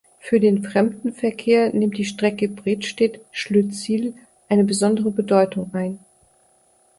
[0.19, 4.15] Für den Fremdenverkehr nimmt die Strecke Bredstedt-Schlüttsiel
[4.49, 5.99] eine besondere Bedeutung ein.